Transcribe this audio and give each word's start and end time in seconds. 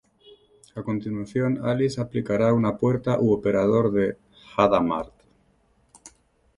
A 0.79 0.81
continuación 0.81 1.63
Alice 1.63 2.01
aplicará 2.01 2.53
una 2.53 2.75
puerta 2.75 3.19
u 3.19 3.31
operador 3.33 3.91
de 3.91 4.17
Hadamard. 4.57 5.11